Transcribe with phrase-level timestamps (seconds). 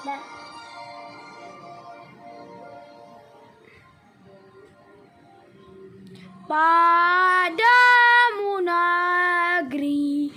[0.00, 0.16] dan
[6.48, 7.44] padamu
[8.64, 10.32] negeri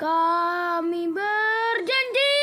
[0.00, 2.40] kami berjanji.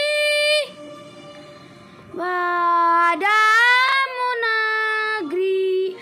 [2.13, 5.97] Padamu negeri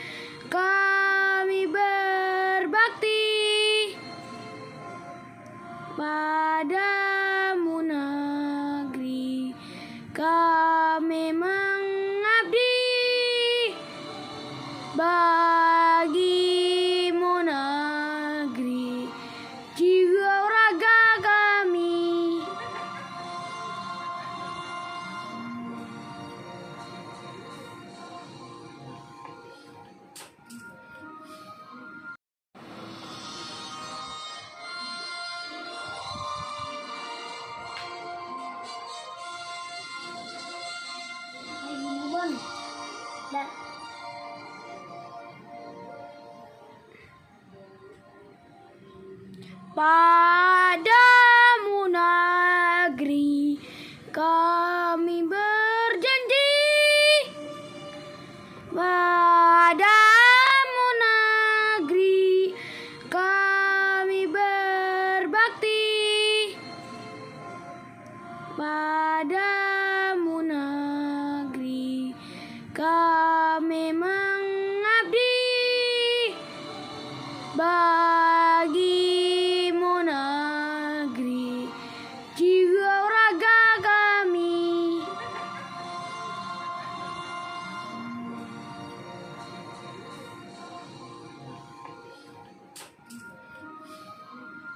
[0.51, 3.23] kami berbakti.
[5.95, 9.55] Padamu negeri
[10.11, 10.46] kami
[10.99, 11.56] mengabdi
[49.77, 53.61] Padamu negeri
[54.09, 56.49] kami berjanji
[58.73, 62.57] Padamu negeri
[63.05, 65.85] kami berbakti
[68.57, 72.17] Padamu negeri
[72.73, 75.37] kami mengabdi